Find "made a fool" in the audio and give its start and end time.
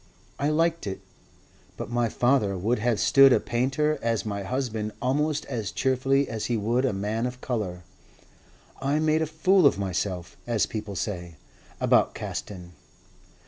8.97-9.67